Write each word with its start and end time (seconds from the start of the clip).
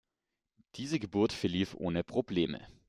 Diese 0.77 0.97
Geburt 0.97 1.31
verlief 1.31 1.75
ohne 1.75 2.03
Probleme. 2.03 2.65